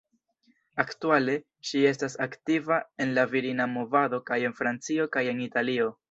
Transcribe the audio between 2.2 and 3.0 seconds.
aktiva